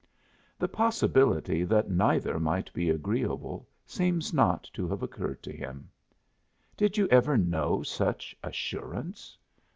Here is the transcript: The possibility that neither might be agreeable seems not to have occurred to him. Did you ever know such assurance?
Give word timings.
The 0.57 0.67
possibility 0.67 1.63
that 1.63 1.91
neither 1.91 2.39
might 2.39 2.73
be 2.73 2.89
agreeable 2.89 3.67
seems 3.85 4.33
not 4.33 4.67
to 4.73 4.87
have 4.87 5.03
occurred 5.03 5.43
to 5.43 5.51
him. 5.51 5.91
Did 6.75 6.97
you 6.97 7.07
ever 7.09 7.37
know 7.37 7.83
such 7.83 8.35
assurance? 8.43 9.37